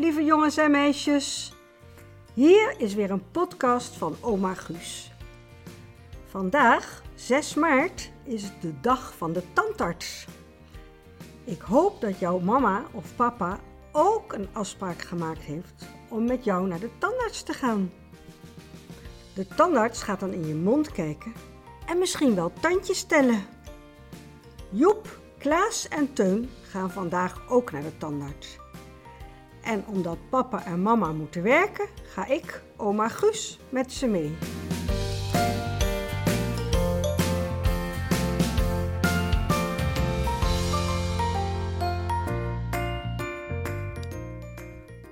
Lieve 0.00 0.24
jongens 0.24 0.56
en 0.56 0.70
meisjes. 0.70 1.52
Hier 2.34 2.74
is 2.78 2.94
weer 2.94 3.10
een 3.10 3.30
podcast 3.30 3.96
van 3.96 4.16
Oma 4.20 4.54
Guus. 4.54 5.12
Vandaag, 6.26 7.02
6 7.14 7.54
maart, 7.54 8.10
is 8.24 8.42
het 8.42 8.62
de 8.62 8.80
dag 8.80 9.14
van 9.16 9.32
de 9.32 9.42
tandarts. 9.52 10.26
Ik 11.44 11.60
hoop 11.60 12.00
dat 12.00 12.18
jouw 12.18 12.38
mama 12.38 12.84
of 12.92 13.16
papa 13.16 13.58
ook 13.92 14.32
een 14.32 14.48
afspraak 14.52 15.02
gemaakt 15.02 15.42
heeft 15.42 15.86
om 16.08 16.24
met 16.24 16.44
jou 16.44 16.66
naar 16.66 16.80
de 16.80 16.90
tandarts 16.98 17.42
te 17.42 17.52
gaan. 17.52 17.92
De 19.34 19.46
tandarts 19.46 20.02
gaat 20.02 20.20
dan 20.20 20.32
in 20.32 20.46
je 20.46 20.54
mond 20.54 20.92
kijken 20.92 21.32
en 21.86 21.98
misschien 21.98 22.34
wel 22.34 22.52
tandjes 22.60 23.02
tellen. 23.02 23.44
Joep, 24.70 25.20
Klaas 25.38 25.88
en 25.88 26.12
Teun 26.12 26.50
gaan 26.62 26.90
vandaag 26.90 27.42
ook 27.48 27.72
naar 27.72 27.82
de 27.82 27.96
tandarts. 27.96 28.58
En 29.70 29.84
omdat 29.86 30.18
papa 30.28 30.64
en 30.64 30.82
mama 30.82 31.12
moeten 31.12 31.42
werken, 31.42 31.86
ga 32.02 32.26
ik, 32.26 32.62
oma 32.76 33.08
Guus, 33.08 33.58
met 33.68 33.92
ze 33.92 34.06
mee. 34.06 34.36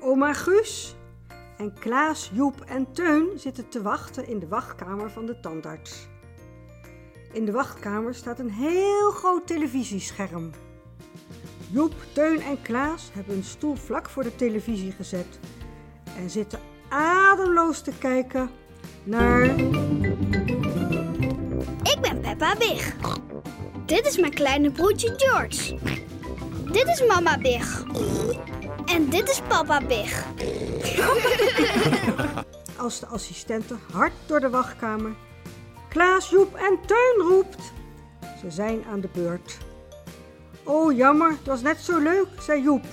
Oma 0.00 0.32
Guus 0.32 0.96
en 1.58 1.74
Klaas, 1.74 2.30
Joep 2.34 2.60
en 2.60 2.92
Teun 2.92 3.28
zitten 3.36 3.68
te 3.68 3.82
wachten 3.82 4.28
in 4.28 4.38
de 4.38 4.48
wachtkamer 4.48 5.10
van 5.10 5.26
de 5.26 5.40
tandarts. 5.40 6.08
In 7.32 7.44
de 7.44 7.52
wachtkamer 7.52 8.14
staat 8.14 8.38
een 8.38 8.50
heel 8.50 9.10
groot 9.10 9.46
televisiescherm. 9.46 10.50
Joep, 11.70 11.94
Teun 12.12 12.40
en 12.40 12.62
Klaas 12.62 13.10
hebben 13.12 13.36
een 13.36 13.44
stoel 13.44 13.74
vlak 13.74 14.08
voor 14.08 14.22
de 14.22 14.34
televisie 14.34 14.92
gezet 14.92 15.38
en 16.16 16.30
zitten 16.30 16.60
ademloos 16.88 17.80
te 17.80 17.92
kijken 17.98 18.50
naar. 19.04 19.42
Ik 21.82 21.98
ben 22.00 22.20
Peppa 22.20 22.56
Big. 22.56 22.96
Dit 23.86 24.06
is 24.06 24.18
mijn 24.18 24.34
kleine 24.34 24.70
broertje 24.70 25.14
George. 25.16 25.78
Dit 26.72 26.86
is 26.86 27.06
mama 27.06 27.38
Big. 27.38 27.84
En 28.86 29.08
dit 29.08 29.28
is 29.28 29.40
papa 29.48 29.80
Big. 29.86 30.24
Als 32.76 33.00
de 33.00 33.06
assistente 33.06 33.76
hard 33.92 34.12
door 34.26 34.40
de 34.40 34.50
wachtkamer 34.50 35.12
Klaas, 35.88 36.30
Joep 36.30 36.54
en 36.54 36.78
Teun 36.86 37.26
roept. 37.28 37.72
Ze 38.40 38.50
zijn 38.50 38.84
aan 38.90 39.00
de 39.00 39.08
beurt. 39.12 39.58
Oh, 40.68 40.96
jammer, 40.96 41.30
het 41.30 41.46
was 41.46 41.62
net 41.62 41.78
zo 41.78 41.98
leuk, 41.98 42.28
zei 42.40 42.62
Joep. 42.62 42.84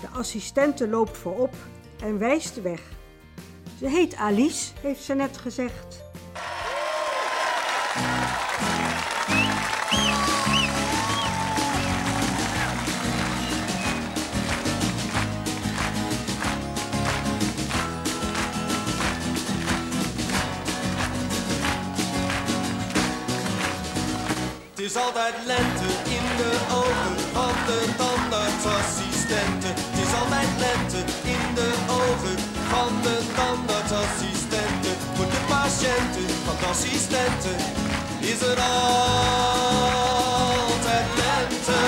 De 0.00 0.08
assistente 0.12 0.88
loopt 0.88 1.16
voorop 1.16 1.54
en 2.00 2.18
wijst 2.18 2.62
weg. 2.62 2.82
Ze 3.78 3.88
heet 3.88 4.14
Alice, 4.16 4.72
heeft 4.80 5.02
ze 5.02 5.14
net 5.14 5.38
gezegd. 5.38 6.07
Is 24.88 24.96
altijd 24.96 25.34
lente 25.46 25.88
in 26.16 26.26
de 26.40 26.52
ogen 26.82 27.16
van 27.36 27.54
de 27.68 27.78
tandartsassistenten. 27.96 29.72
Het 29.74 29.98
is 30.06 30.12
altijd 30.20 30.50
lente 30.64 31.00
in 31.34 31.44
de 31.58 31.70
ogen 32.02 32.38
van 32.72 32.92
de 33.02 33.16
tandartsassistenten. 33.38 34.94
Voor 35.14 35.26
de 35.34 35.42
patiënten 35.48 36.28
van 36.46 36.56
de 36.60 36.66
assistenten 36.74 37.56
is 38.32 38.40
er 38.52 38.60
altijd 40.20 41.08
lente. 41.22 41.80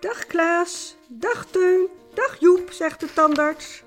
Dag 0.00 0.26
Klaas, 0.26 0.96
dag 1.08 1.46
Teun, 1.50 1.88
dag 2.14 2.36
Joep, 2.40 2.72
zegt 2.72 3.00
de 3.00 3.12
tandarts. 3.12 3.82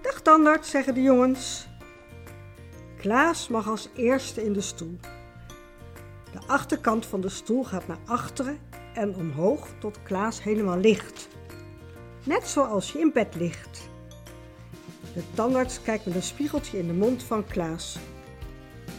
Dag 0.00 0.20
tandarts, 0.20 0.70
zeggen 0.70 0.94
de 0.94 1.02
jongens. 1.02 1.66
Klaas 2.98 3.48
mag 3.48 3.68
als 3.68 3.88
eerste 3.94 4.44
in 4.44 4.52
de 4.52 4.60
stoel. 4.60 4.98
De 6.38 6.46
achterkant 6.46 7.06
van 7.06 7.20
de 7.20 7.28
stoel 7.28 7.64
gaat 7.64 7.86
naar 7.86 7.98
achteren 8.06 8.58
en 8.94 9.14
omhoog 9.14 9.68
tot 9.80 10.02
Klaas 10.02 10.42
helemaal 10.42 10.78
ligt. 10.78 11.28
Net 12.24 12.48
zoals 12.48 12.92
je 12.92 12.98
in 12.98 13.12
bed 13.12 13.34
ligt. 13.34 13.88
De 15.14 15.22
tandarts 15.34 15.82
kijkt 15.82 16.06
met 16.06 16.14
een 16.14 16.22
spiegeltje 16.22 16.78
in 16.78 16.86
de 16.86 16.92
mond 16.92 17.22
van 17.22 17.44
Klaas. 17.44 17.98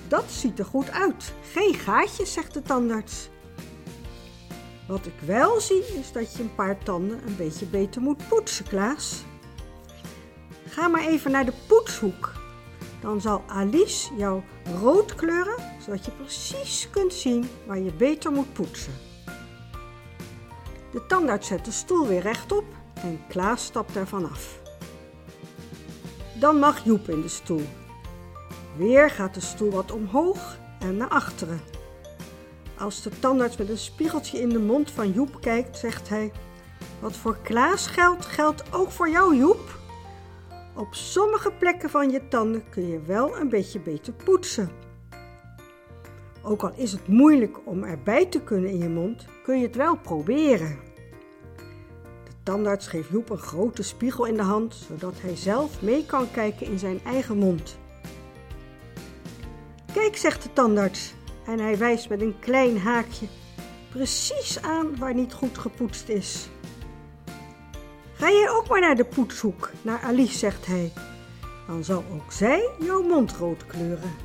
Dat 0.08 0.32
ziet 0.32 0.60
er 0.60 0.66
goed 0.66 0.92
uit. 0.92 1.34
Geen 1.52 1.74
gaatjes, 1.74 2.34
zegt 2.34 2.54
de 2.54 2.62
tandarts. 2.62 3.30
Wat 4.88 5.06
ik 5.06 5.20
wel 5.26 5.60
zie 5.62 5.98
is 6.00 6.12
dat 6.12 6.36
je 6.36 6.44
een 6.44 6.56
paar 6.56 6.78
tanden 6.78 7.28
een 7.28 7.36
beetje 7.36 7.66
beter 7.66 8.02
moet 8.02 8.28
poetsen, 8.28 8.68
Klaas. 8.68 9.24
Ga 10.68 10.88
maar 10.88 11.08
even 11.08 11.32
naar 11.32 11.46
de 11.46 11.54
poetshoek. 11.68 12.39
Dan 13.02 13.22
zal 13.22 13.44
Alice 13.48 14.16
jou 14.16 14.42
rood 14.82 15.16
kleuren, 15.16 15.56
zodat 15.82 16.06
je 16.06 16.12
precies 16.12 16.88
kunt 16.92 17.14
zien 17.14 17.50
waar 17.66 17.80
je 17.80 17.94
beter 17.94 18.32
moet 18.32 18.54
poetsen. 18.54 18.94
De 20.92 21.06
tandarts 21.06 21.48
zet 21.48 21.66
de 21.66 21.72
stoel 21.72 22.08
weer 22.08 22.22
rechtop 22.22 22.64
en 22.94 23.22
Klaas 23.28 23.66
stapt 23.66 23.96
ervan 23.96 24.30
af. 24.32 24.60
Dan 26.40 26.60
mag 26.60 26.86
Joep 26.86 27.10
in 27.10 27.22
de 27.22 27.28
stoel. 27.28 27.66
Weer 28.78 29.10
gaat 29.10 29.34
de 29.34 29.42
stoel 29.42 29.72
wat 29.72 29.92
omhoog 29.92 30.58
en 30.80 30.98
naar 30.98 31.08
achteren. 31.08 31.62
Als 32.78 33.02
de 33.02 33.20
tandarts 33.20 33.58
met 33.58 33.70
een 33.70 33.78
spiegeltje 33.78 34.40
in 34.40 34.50
de 34.50 34.60
mond 34.60 34.92
van 34.92 35.12
Joep 35.12 35.42
kijkt, 35.42 35.78
zegt 35.78 36.10
hij: 36.10 36.32
Wat 37.00 37.16
voor 37.16 37.38
Klaas 37.42 37.88
geldt, 37.88 38.26
geldt 38.26 38.74
ook 38.74 38.92
voor 38.92 39.10
jou, 39.10 39.36
Joep. 39.36 39.79
Op 40.80 40.96
sommige 40.96 41.52
plekken 41.52 41.90
van 41.90 42.10
je 42.10 42.28
tanden 42.28 42.70
kun 42.70 42.88
je 42.88 43.02
wel 43.02 43.38
een 43.38 43.50
beetje 43.50 43.80
beter 43.80 44.14
poetsen. 44.14 44.70
Ook 46.44 46.64
al 46.64 46.72
is 46.76 46.92
het 46.92 47.08
moeilijk 47.08 47.68
om 47.68 47.84
erbij 47.84 48.26
te 48.26 48.42
kunnen 48.42 48.70
in 48.70 48.78
je 48.78 48.90
mond, 48.90 49.26
kun 49.44 49.60
je 49.60 49.66
het 49.66 49.76
wel 49.76 49.98
proberen. 49.98 50.80
De 52.24 52.32
tandarts 52.44 52.88
geeft 52.88 53.10
Joep 53.10 53.30
een 53.30 53.38
grote 53.38 53.84
spiegel 53.84 54.26
in 54.26 54.36
de 54.36 54.42
hand, 54.42 54.76
zodat 54.76 55.14
hij 55.22 55.36
zelf 55.36 55.82
mee 55.82 56.06
kan 56.06 56.32
kijken 56.32 56.68
in 56.68 56.80
zijn 56.80 57.00
eigen 57.04 57.38
mond. 57.38 57.78
Kijk, 59.94 60.18
zegt 60.18 60.44
de 60.44 60.54
tandarts, 60.54 61.14
en 61.46 61.60
hij 61.60 61.78
wijst 61.78 62.10
met 62.10 62.22
een 62.22 62.40
klein 62.40 62.78
haakje 62.78 63.28
precies 63.90 64.62
aan 64.62 64.98
waar 64.98 65.14
niet 65.14 65.34
goed 65.34 65.58
gepoetst 65.58 66.10
is. 66.10 66.50
Ga 68.20 68.30
jij 68.32 68.50
ook 68.50 68.68
maar 68.68 68.80
naar 68.82 68.96
de 68.96 69.06
poetshoek, 69.06 69.72
naar 69.82 70.02
Alice, 70.04 70.38
zegt 70.38 70.66
hij. 70.66 70.94
Dan 71.68 71.84
zal 71.84 72.04
ook 72.14 72.32
zij 72.32 72.70
jouw 72.80 73.02
mond 73.02 73.32
rood 73.32 73.66
kleuren. 73.66 74.16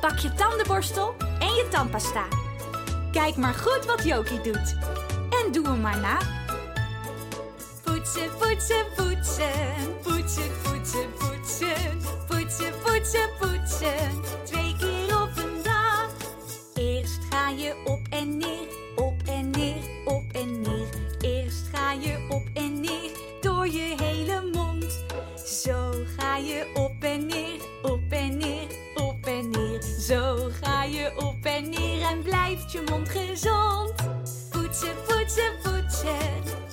Pak 0.00 0.18
je 0.18 0.32
tandenborstel 0.34 1.14
en 1.18 1.46
je 1.46 1.66
tandpasta. 1.70 2.24
Kijk 3.12 3.36
maar 3.36 3.54
goed 3.54 3.84
wat 3.84 4.04
Jokie 4.04 4.40
doet. 4.40 4.76
En 5.30 5.52
doe 5.52 5.66
hem 5.66 5.80
maar 5.80 6.00
na. 6.00 6.18
Poetsen, 7.84 8.30
poetsen, 8.38 8.84
poetsen. 8.96 9.50
Poetsen, 10.02 10.50
poetsen, 10.62 11.12
poetsen. 11.18 11.87
Je 30.90 31.12
op 31.16 31.44
en 31.44 31.70
neer 31.70 32.02
en 32.02 32.22
blijft 32.22 32.72
je 32.72 32.82
mond 32.90 33.08
gezond. 33.08 33.94
Poetsen, 34.50 34.94
poetsen, 35.06 35.52
poetsen. 35.62 36.16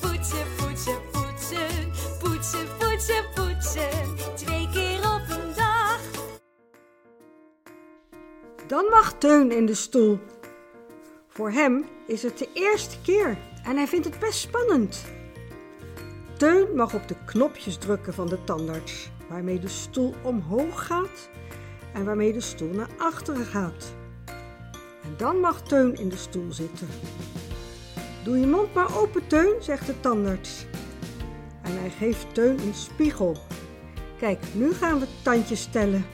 Poetsen, 0.02 0.46
poetsen, 0.58 1.00
poetsen. 1.12 1.92
Poetsen, 2.20 2.68
poetsen, 2.80 3.26
poetsen. 3.36 4.36
Twee 4.36 4.70
keer 4.70 5.00
op 5.00 5.22
een 5.30 5.54
dag. 5.56 6.00
Dan 8.68 8.86
mag 8.90 9.14
Teun 9.18 9.52
in 9.52 9.66
de 9.66 9.76
stoel. 9.76 10.20
Voor 11.28 11.52
hem 11.52 11.86
is 12.08 12.24
het 12.24 12.38
de 12.38 12.50
eerste 12.54 13.02
keer 13.02 13.38
en 13.64 13.76
hij 13.76 13.88
vindt 13.88 14.06
het 14.06 14.20
best 14.20 14.40
spannend. 14.40 15.06
Teun 16.38 16.76
mag 16.76 16.94
op 16.94 17.08
de 17.08 17.16
knopjes 17.26 17.78
drukken 17.78 18.14
van 18.14 18.28
de 18.28 18.44
tandarts, 18.44 19.10
waarmee 19.30 19.60
de 19.60 19.68
stoel 19.68 20.14
omhoog 20.24 20.86
gaat 20.86 21.30
en 21.94 22.06
waarmee 22.06 22.34
de 22.34 22.42
stoel 22.42 22.74
naar 22.74 22.90
achteren 22.98 23.46
gaat. 23.46 23.96
En 25.06 25.14
dan 25.18 25.40
mag 25.40 25.62
Teun 25.62 25.96
in 25.96 26.10
de 26.10 26.18
stoel 26.18 26.54
zitten. 26.54 26.88
Doe 28.24 28.40
je 28.40 28.48
mond 28.48 28.74
maar 28.74 28.98
open, 28.98 29.28
Teun, 29.28 29.54
zegt 29.60 29.86
de 29.86 30.00
tandarts. 30.00 30.66
En 31.62 31.80
hij 31.80 31.90
geeft 31.90 32.34
Teun 32.34 32.60
een 32.60 32.74
spiegel. 32.74 33.38
Kijk, 34.18 34.40
nu 34.54 34.74
gaan 34.74 35.00
we 35.00 35.06
tandjes 35.24 35.66
tellen. 35.66 36.06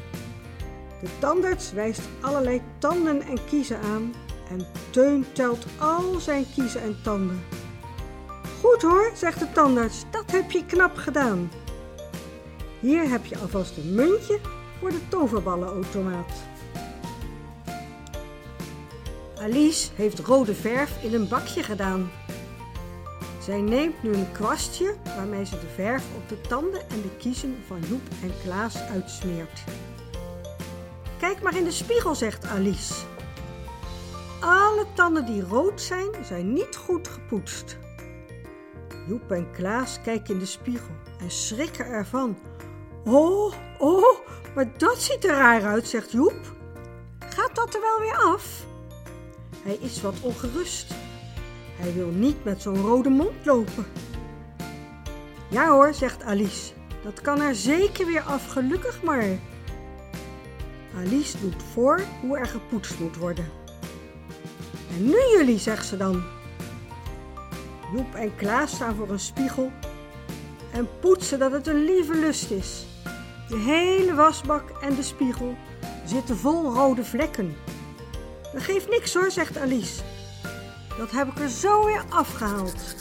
De 1.02 1.10
tandarts 1.20 1.72
wijst 1.72 2.02
allerlei 2.22 2.62
tanden 2.78 3.22
en 3.22 3.46
kiezen 3.46 3.80
aan 3.80 4.14
en 4.50 4.66
Teun 4.90 5.26
telt 5.32 5.66
al 5.80 6.20
zijn 6.20 6.46
kiezen 6.56 6.82
en 6.82 6.98
tanden. 7.04 7.44
Goed 8.62 8.82
hoor, 8.82 9.12
zegt 9.16 9.40
de 9.40 9.52
tandarts, 9.52 10.04
dat 10.12 10.32
heb 10.32 10.52
je 10.52 10.66
knap 10.66 10.96
gedaan. 10.96 11.52
Hier 12.80 13.10
heb 13.10 13.26
je 13.26 13.38
alvast 13.38 13.78
een 13.78 13.96
muntje 13.96 14.40
voor 14.80 14.90
de 14.90 15.08
toverballenautomaat. 15.08 16.32
Alice 19.42 19.90
heeft 19.96 20.20
rode 20.20 20.56
verf 20.56 21.04
in 21.04 21.14
een 21.14 21.28
bakje 21.28 21.64
gedaan. 21.64 22.12
Zij 23.40 23.62
neemt 23.62 24.04
nu 24.04 24.14
een 24.14 24.32
kwastje 24.32 24.96
waarmee 25.04 25.46
ze 25.46 25.60
de 25.60 25.68
verf 25.76 26.04
op 26.16 26.30
de 26.30 26.42
tanden 26.42 26.90
en 26.90 27.02
de 27.02 27.16
kiezen 27.18 27.58
van 27.68 27.80
Joep 27.80 28.02
en 28.24 28.32
Klaas 28.44 28.82
uitsmeert. 28.82 29.64
Kijk 31.20 31.42
maar 31.42 31.56
in 31.56 31.64
de 31.64 31.72
spiegel, 31.72 32.16
zegt 32.16 32.46
Alice. 32.46 32.94
Alle 34.40 34.86
tanden 34.94 35.26
die 35.26 35.42
rood 35.42 35.82
zijn, 35.82 36.10
zijn 36.26 36.54
niet 36.54 36.76
goed 36.76 37.08
gepoetst. 37.08 37.78
Joep 39.08 39.32
en 39.32 39.52
Klaas 39.52 40.02
kijken 40.02 40.34
in 40.34 40.40
de 40.40 40.46
spiegel 40.46 40.96
en 41.20 41.32
schrikken 41.32 41.86
ervan. 41.86 42.38
Oh, 43.06 43.54
oh, 43.78 44.20
maar 44.56 44.78
dat 44.78 45.02
ziet 45.02 45.26
er 45.26 45.36
raar 45.36 45.66
uit, 45.66 45.88
zegt 45.88 46.12
Joep. 46.12 46.56
Gaat 47.20 47.56
dat 47.56 47.74
er 47.74 47.82
wel 47.82 48.00
weer 48.00 48.18
af? 48.18 48.70
Hij 49.64 49.78
is 49.82 50.02
wat 50.02 50.16
ongerust. 50.22 50.94
Hij 51.78 51.94
wil 51.94 52.10
niet 52.10 52.44
met 52.44 52.62
zo'n 52.62 52.82
rode 52.82 53.10
mond 53.10 53.46
lopen. 53.46 53.86
Ja 55.50 55.70
hoor, 55.70 55.94
zegt 55.94 56.24
Alice. 56.24 56.74
Dat 57.04 57.22
kan 57.22 57.42
er 57.42 57.56
zeker 57.56 58.06
weer 58.06 58.22
af, 58.22 58.48
gelukkig 58.48 59.04
maar. 59.04 59.26
Alice 60.98 61.40
doet 61.40 61.64
voor 61.74 62.02
hoe 62.22 62.38
er 62.38 62.46
gepoetst 62.46 63.00
moet 63.00 63.18
worden. 63.18 63.46
En 64.96 65.06
nu 65.06 65.18
jullie, 65.38 65.60
zegt 65.60 65.86
ze 65.86 65.98
dan. 65.98 66.24
Joep 67.96 68.16
en 68.16 68.36
Klaas 68.36 68.72
staan 68.72 68.96
voor 68.96 69.10
een 69.10 69.20
spiegel 69.20 69.72
en 70.74 70.88
poetsen 71.00 71.40
dat 71.40 71.52
het 71.52 71.68
een 71.68 71.84
lieve 71.84 72.16
lust 72.16 72.52
is. 72.52 72.86
De 73.48 73.58
hele 73.58 74.14
wasbak 74.14 74.70
en 74.82 74.96
de 74.96 75.04
spiegel 75.04 75.56
zitten 76.06 76.38
vol 76.38 76.74
rode 76.74 77.04
vlekken. 77.04 77.56
Dat 78.54 78.62
geeft 78.62 78.90
niks 78.90 79.14
hoor, 79.14 79.32
zegt 79.32 79.58
Alice. 79.58 80.02
Dat 80.98 81.12
heb 81.12 81.28
ik 81.28 81.40
er 81.40 81.50
zo 81.50 81.86
weer 81.86 82.04
afgehaald. 82.10 82.96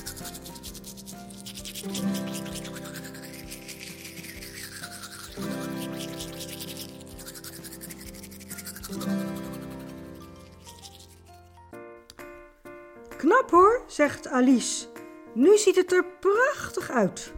Knap 13.16 13.50
hoor, 13.50 13.82
zegt 13.86 14.28
Alice. 14.28 14.86
Nu 15.34 15.58
ziet 15.58 15.76
het 15.76 15.92
er 15.92 16.04
prachtig 16.20 16.90
uit. 16.90 17.32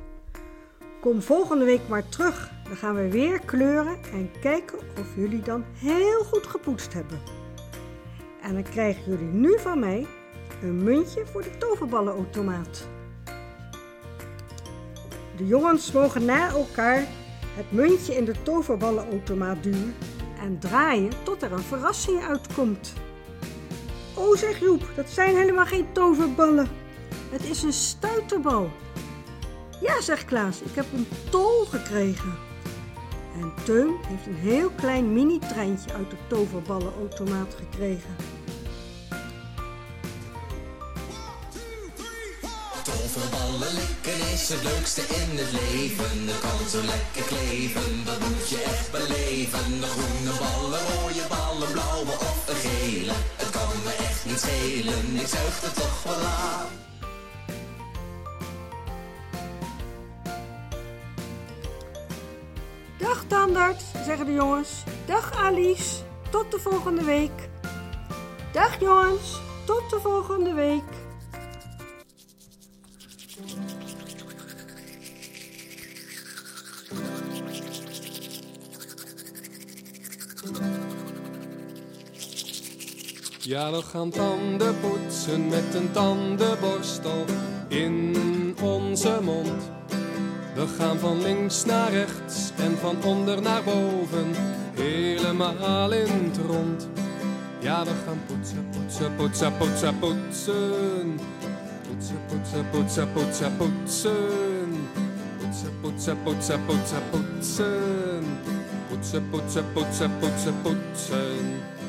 Kom 1.00 1.23
volgende 1.23 1.64
week 1.64 1.88
maar 1.88 2.09
terug. 2.09 2.50
Dan 2.64 2.76
gaan 2.76 2.94
we 2.94 3.11
weer 3.11 3.41
kleuren 3.41 3.99
en 4.12 4.31
kijken 4.41 4.79
of 4.79 5.17
jullie 5.17 5.43
dan 5.43 5.64
heel 5.75 6.25
goed 6.25 6.47
gepoetst 6.47 6.93
hebben. 6.93 7.41
En 8.42 8.54
dan 8.54 8.62
krijgen 8.62 9.02
jullie 9.06 9.32
nu 9.32 9.58
van 9.58 9.78
mij 9.78 10.06
een 10.62 10.82
muntje 10.82 11.26
voor 11.26 11.42
de 11.42 11.58
toverballenautomaat. 11.58 12.88
De 15.36 15.46
jongens 15.46 15.92
mogen 15.92 16.24
na 16.24 16.48
elkaar 16.48 17.06
het 17.54 17.72
muntje 17.72 18.14
in 18.16 18.24
de 18.24 18.42
toverballenautomaat 18.42 19.62
duwen 19.62 19.94
en 20.40 20.58
draaien 20.58 21.12
tot 21.22 21.42
er 21.42 21.52
een 21.52 21.62
verrassing 21.62 22.22
uitkomt. 22.22 22.92
Oh, 24.14 24.36
zegt 24.36 24.60
Joep, 24.60 24.82
dat 24.96 25.10
zijn 25.10 25.36
helemaal 25.36 25.66
geen 25.66 25.92
toverballen. 25.92 26.68
Het 27.30 27.44
is 27.44 27.62
een 27.62 27.72
stuiterbal. 27.72 28.70
Ja, 29.80 30.00
zegt 30.00 30.24
Klaas, 30.24 30.62
ik 30.62 30.74
heb 30.74 30.86
een 30.94 31.06
tol 31.30 31.64
gekregen. 31.64 32.32
En 33.40 33.52
Teun 33.64 33.94
heeft 34.06 34.26
een 34.26 34.50
heel 34.50 34.70
klein 34.70 35.12
mini-treintje 35.12 35.92
uit 35.92 36.10
de 36.10 36.16
toverballenautomaat 36.26 37.54
gekregen. 37.54 38.14
Is 44.32 44.49
het 44.49 44.62
leukste 44.62 45.00
in 45.00 45.38
het 45.38 45.52
leven. 45.52 46.26
Het 46.26 46.40
kan 46.40 46.69
zo 46.69 46.81
lekker 46.93 47.25
kleven, 47.34 48.05
dat 48.05 48.19
moet 48.19 48.49
je 48.49 48.62
echt 48.62 48.90
beleven. 48.90 49.81
De 49.81 49.87
groene 49.87 50.34
ballen, 50.38 50.81
rode 50.93 51.26
ballen, 51.29 51.73
blauwe 51.73 52.12
of 52.31 52.49
een 52.49 52.56
gele. 52.56 53.12
Het 53.37 53.50
kan 53.50 53.69
me 53.84 53.93
echt 54.08 54.25
niet 54.25 54.40
schelen, 54.40 55.20
ik 55.20 55.26
zuig 55.26 55.62
er 55.62 55.73
toch 55.73 56.02
wel 56.02 56.25
aan. 56.25 56.67
Dag 62.99 63.25
tandarts, 63.26 63.85
zeggen 64.05 64.26
de 64.26 64.32
jongens. 64.32 64.70
Dag 65.06 65.32
Alice, 65.37 65.94
tot 66.31 66.50
de 66.50 66.58
volgende 66.58 67.05
week. 67.05 67.49
Dag 68.52 68.81
jongens, 68.81 69.40
tot 69.64 69.90
de 69.90 70.00
volgende 70.02 70.52
week. 70.52 71.01
Ja, 83.44 83.70
we 83.70 83.82
gaan 83.82 84.10
tanden 84.10 84.80
poetsen 84.80 85.48
met 85.48 85.74
een 85.74 85.90
tandenborstel 85.92 87.24
in 87.68 88.16
onze 88.62 89.18
mond. 89.22 89.70
We 90.54 90.66
gaan 90.78 90.99
van 90.99 91.22
links 91.22 91.64
naar 91.64 91.90
rechts 91.90 92.50
en 92.56 92.76
van 92.78 92.96
onder 93.04 93.42
naar 93.42 93.62
boven, 93.62 94.26
helemaal 94.75 95.92
in 95.92 96.30
het 96.30 96.38
rond. 96.46 96.88
Ja, 97.58 97.84
we 97.84 97.90
gaan 98.06 98.20
poetsen, 98.26 98.68
poetsen, 98.70 99.16
poetsen, 99.16 99.56
poetsen, 99.56 99.99
poetsen. 99.99 101.20
Poetsen, 101.88 102.16
poetsen, 102.28 102.66
poetsen, 102.70 103.12
poetsen, 103.12 103.56
poetsen. 103.56 104.12
Poetsen, 105.38 105.80
poetsen, 105.80 106.22
poetsen, 106.22 106.61
poetsen, 106.66 107.02
poetsen. 107.11 108.25
Poetsen, 108.88 109.30
poetsen, 109.30 109.64
poetsen, 109.72 110.11
poetsen, 110.20 110.54
poetsen. 110.62 111.80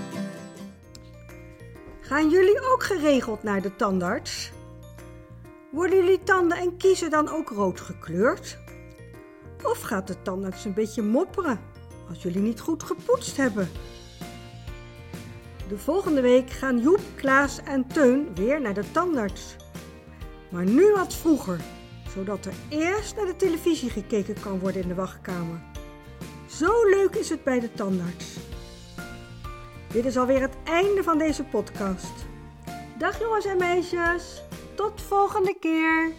Gaan 2.13 2.29
jullie 2.29 2.71
ook 2.71 2.83
geregeld 2.83 3.43
naar 3.43 3.61
de 3.61 3.75
tandarts? 3.75 4.51
Worden 5.71 5.97
jullie 5.97 6.23
tanden 6.23 6.57
en 6.57 6.77
kiezen 6.77 7.09
dan 7.09 7.29
ook 7.29 7.49
rood 7.49 7.79
gekleurd? 7.79 8.57
Of 9.63 9.81
gaat 9.81 10.07
de 10.07 10.21
tandarts 10.21 10.65
een 10.65 10.73
beetje 10.73 11.01
mopperen 11.01 11.59
als 12.09 12.21
jullie 12.21 12.41
niet 12.41 12.59
goed 12.59 12.83
gepoetst 12.83 13.37
hebben? 13.37 13.69
De 15.67 15.77
volgende 15.77 16.21
week 16.21 16.49
gaan 16.49 16.79
Joep, 16.79 17.01
Klaas 17.15 17.63
en 17.63 17.87
Teun 17.87 18.35
weer 18.35 18.61
naar 18.61 18.73
de 18.73 18.91
tandarts. 18.91 19.55
Maar 20.51 20.65
nu 20.65 20.91
wat 20.91 21.15
vroeger, 21.15 21.59
zodat 22.15 22.45
er 22.45 22.53
eerst 22.69 23.15
naar 23.15 23.25
de 23.25 23.35
televisie 23.35 23.89
gekeken 23.89 24.39
kan 24.39 24.59
worden 24.59 24.81
in 24.81 24.87
de 24.87 24.95
wachtkamer. 24.95 25.61
Zo 26.47 26.89
leuk 26.89 27.15
is 27.15 27.29
het 27.29 27.43
bij 27.43 27.59
de 27.59 27.73
tandarts. 27.73 28.52
Dit 29.93 30.05
is 30.05 30.17
alweer 30.17 30.41
het 30.41 30.55
einde 30.63 31.03
van 31.03 31.17
deze 31.17 31.43
podcast. 31.43 32.25
Dag 32.97 33.19
jongens 33.19 33.45
en 33.45 33.57
meisjes, 33.57 34.41
tot 34.75 35.01
volgende 35.01 35.55
keer. 35.59 36.11